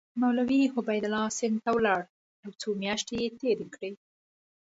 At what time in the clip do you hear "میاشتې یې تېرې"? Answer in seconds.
2.83-3.67